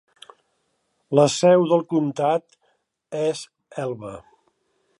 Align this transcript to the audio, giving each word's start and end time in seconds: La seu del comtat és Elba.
La 1.19 1.25
seu 1.33 1.65
del 1.73 1.83
comtat 1.93 2.57
és 3.27 3.43
Elba. 3.85 4.15